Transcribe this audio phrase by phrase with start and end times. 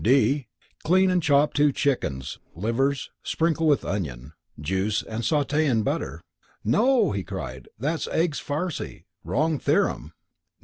[0.03, 0.47] (d)
[0.83, 6.23] Clean and chop two chickens' livers, sprinkle with onion juice, and saute in butter
[6.63, 9.03] ("No!" he cried, "that's eggs farci.
[9.23, 10.13] Wrong theorem!")